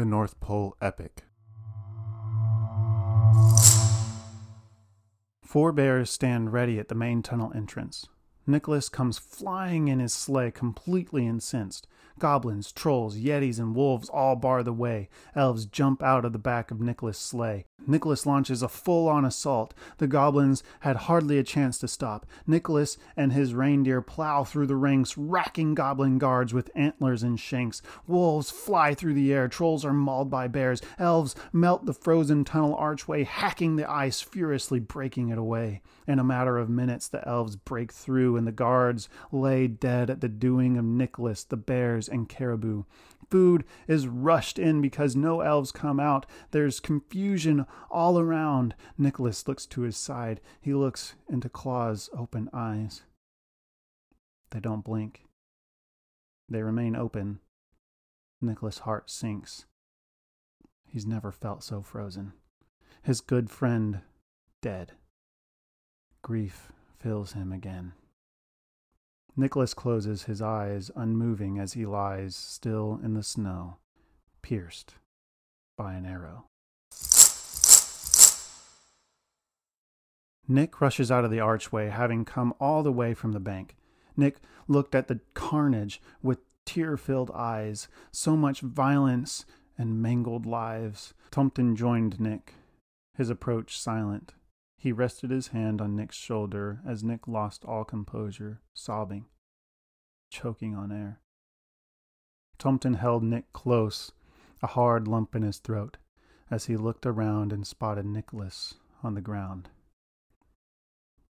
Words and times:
The 0.00 0.06
North 0.06 0.40
Pole 0.40 0.74
Epic. 0.80 1.24
Four 5.42 5.72
bears 5.72 6.08
stand 6.08 6.54
ready 6.54 6.78
at 6.78 6.88
the 6.88 6.94
main 6.94 7.22
tunnel 7.22 7.52
entrance. 7.54 8.08
Nicholas 8.46 8.88
comes 8.88 9.18
flying 9.18 9.88
in 9.88 9.98
his 9.98 10.12
sleigh, 10.12 10.50
completely 10.50 11.26
incensed. 11.26 11.86
Goblins, 12.18 12.72
trolls, 12.72 13.16
yetis, 13.16 13.58
and 13.58 13.74
wolves 13.74 14.08
all 14.10 14.36
bar 14.36 14.62
the 14.62 14.72
way. 14.72 15.08
Elves 15.34 15.64
jump 15.64 16.02
out 16.02 16.24
of 16.24 16.32
the 16.32 16.38
back 16.38 16.70
of 16.70 16.80
Nicholas' 16.80 17.18
sleigh. 17.18 17.64
Nicholas 17.86 18.26
launches 18.26 18.62
a 18.62 18.68
full 18.68 19.08
on 19.08 19.24
assault. 19.24 19.72
The 19.96 20.06
goblins 20.06 20.62
had 20.80 20.96
hardly 20.96 21.38
a 21.38 21.42
chance 21.42 21.78
to 21.78 21.88
stop. 21.88 22.26
Nicholas 22.46 22.98
and 23.16 23.32
his 23.32 23.54
reindeer 23.54 24.02
plow 24.02 24.44
through 24.44 24.66
the 24.66 24.76
ranks, 24.76 25.16
racking 25.16 25.74
goblin 25.74 26.18
guards 26.18 26.52
with 26.52 26.70
antlers 26.74 27.22
and 27.22 27.40
shanks. 27.40 27.80
Wolves 28.06 28.50
fly 28.50 28.92
through 28.92 29.14
the 29.14 29.32
air. 29.32 29.48
Trolls 29.48 29.84
are 29.84 29.94
mauled 29.94 30.30
by 30.30 30.46
bears. 30.46 30.82
Elves 30.98 31.34
melt 31.54 31.86
the 31.86 31.94
frozen 31.94 32.44
tunnel 32.44 32.74
archway, 32.74 33.24
hacking 33.24 33.76
the 33.76 33.90
ice, 33.90 34.20
furiously 34.20 34.78
breaking 34.78 35.30
it 35.30 35.38
away. 35.38 35.80
In 36.06 36.18
a 36.18 36.24
matter 36.24 36.58
of 36.58 36.68
minutes, 36.68 37.08
the 37.08 37.26
elves 37.26 37.56
break 37.56 37.92
through, 37.92 38.29
and 38.36 38.46
the 38.46 38.52
guards 38.52 39.08
lay 39.32 39.66
dead 39.66 40.10
at 40.10 40.20
the 40.20 40.28
doing 40.28 40.76
of 40.76 40.84
Nicholas, 40.84 41.44
the 41.44 41.56
bears, 41.56 42.08
and 42.08 42.28
Caribou. 42.28 42.84
Food 43.30 43.64
is 43.86 44.08
rushed 44.08 44.58
in 44.58 44.80
because 44.80 45.14
no 45.14 45.40
elves 45.40 45.70
come 45.70 46.00
out. 46.00 46.26
There's 46.50 46.80
confusion 46.80 47.66
all 47.90 48.18
around. 48.18 48.74
Nicholas 48.98 49.46
looks 49.46 49.66
to 49.66 49.82
his 49.82 49.96
side. 49.96 50.40
He 50.60 50.74
looks 50.74 51.14
into 51.28 51.48
Claw's 51.48 52.10
open 52.12 52.50
eyes. 52.52 53.02
They 54.50 54.58
don't 54.58 54.84
blink. 54.84 55.26
They 56.48 56.62
remain 56.62 56.96
open. 56.96 57.38
Nicholas' 58.40 58.78
heart 58.80 59.10
sinks. 59.10 59.66
He's 60.88 61.06
never 61.06 61.30
felt 61.30 61.62
so 61.62 61.82
frozen. 61.82 62.32
His 63.02 63.20
good 63.20 63.48
friend 63.48 64.00
dead. 64.60 64.92
Grief 66.22 66.72
fills 66.98 67.32
him 67.32 67.52
again. 67.52 67.92
Nicholas 69.36 69.74
closes 69.74 70.24
his 70.24 70.42
eyes, 70.42 70.90
unmoving 70.96 71.58
as 71.58 71.74
he 71.74 71.86
lies 71.86 72.34
still 72.36 73.00
in 73.02 73.14
the 73.14 73.22
snow, 73.22 73.76
pierced 74.42 74.94
by 75.76 75.94
an 75.94 76.04
arrow. 76.04 76.44
Nick 80.48 80.80
rushes 80.80 81.12
out 81.12 81.24
of 81.24 81.30
the 81.30 81.38
archway, 81.38 81.88
having 81.88 82.24
come 82.24 82.52
all 82.58 82.82
the 82.82 82.92
way 82.92 83.14
from 83.14 83.32
the 83.32 83.40
bank. 83.40 83.76
Nick 84.16 84.40
looked 84.66 84.94
at 84.96 85.06
the 85.06 85.20
carnage 85.32 86.02
with 86.22 86.40
tear 86.66 86.96
filled 86.96 87.30
eyes, 87.30 87.88
so 88.10 88.36
much 88.36 88.60
violence 88.60 89.46
and 89.78 90.02
mangled 90.02 90.46
lives. 90.46 91.14
Tumpton 91.30 91.76
joined 91.76 92.18
Nick, 92.18 92.54
his 93.16 93.30
approach 93.30 93.78
silent. 93.78 94.34
He 94.80 94.92
rested 94.92 95.30
his 95.30 95.48
hand 95.48 95.82
on 95.82 95.94
Nick's 95.94 96.16
shoulder 96.16 96.80
as 96.86 97.04
Nick 97.04 97.28
lost 97.28 97.66
all 97.66 97.84
composure, 97.84 98.62
sobbing, 98.72 99.26
choking 100.30 100.74
on 100.74 100.90
air. 100.90 101.20
Tumpton 102.56 102.94
held 102.94 103.22
Nick 103.22 103.52
close, 103.52 104.12
a 104.62 104.68
hard 104.68 105.06
lump 105.06 105.36
in 105.36 105.42
his 105.42 105.58
throat, 105.58 105.98
as 106.50 106.64
he 106.64 106.78
looked 106.78 107.04
around 107.04 107.52
and 107.52 107.66
spotted 107.66 108.06
Nicholas 108.06 108.76
on 109.02 109.12
the 109.12 109.20
ground. 109.20 109.68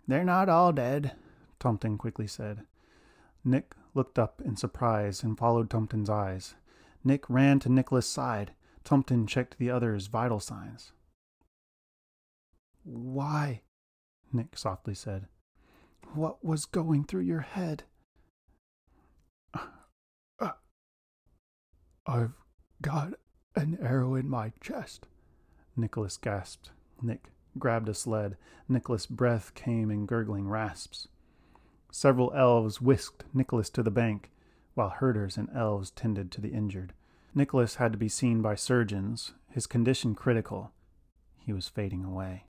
They're 0.08 0.24
not 0.24 0.48
all 0.48 0.72
dead, 0.72 1.14
Tumpton 1.60 1.98
quickly 1.98 2.28
said. 2.28 2.68
Nick 3.44 3.74
looked 3.96 4.20
up 4.20 4.44
in 4.46 4.58
surprise 4.58 5.24
and 5.24 5.36
followed 5.36 5.72
Tumpton's 5.72 6.10
eyes. 6.10 6.54
Nick 7.04 7.28
ran 7.28 7.58
to 7.62 7.70
Nicholas' 7.70 8.08
side. 8.08 8.52
Tumpton 8.84 9.26
checked 9.26 9.58
the 9.58 9.72
other's 9.72 10.06
vital 10.06 10.40
signs. 10.40 10.92
Why? 12.92 13.62
Nick 14.34 14.58
softly 14.58 14.96
said. 14.96 15.28
What 16.14 16.44
was 16.44 16.66
going 16.66 17.04
through 17.04 17.22
your 17.22 17.42
head? 17.42 17.84
Uh, 19.54 20.52
I've 22.08 22.34
got 22.82 23.14
an 23.56 23.78
arrow 23.80 24.16
in 24.16 24.28
my 24.28 24.54
chest, 24.60 25.08
Nicholas 25.76 26.18
gasped. 26.18 26.72
Nick 27.02 27.30
grabbed 27.60 27.90
a 27.90 27.94
sled. 27.94 28.38
Nicholas' 28.68 29.06
breath 29.06 29.54
came 29.54 29.92
in 29.92 30.08
gurgling 30.08 30.48
rasps. 30.48 31.08
Several 31.92 32.34
elves 32.34 32.82
whisked 32.82 33.24
Nicholas 33.34 33.70
to 33.72 33.84
the 33.84 33.92
bank, 33.92 34.32
while 34.74 34.90
herders 34.90 35.38
and 35.38 35.50
elves 35.54 35.92
tended 35.92 36.32
to 36.32 36.42
the 36.42 36.54
injured. 36.54 36.94
Nicholas 37.36 37.76
had 37.76 37.92
to 37.92 37.98
be 38.00 38.10
seen 38.10 38.42
by 38.42 38.56
surgeons, 38.56 39.34
his 39.50 39.68
condition 39.68 40.16
critical. 40.16 40.72
He 41.38 41.54
was 41.54 41.68
fading 41.68 42.04
away. 42.04 42.46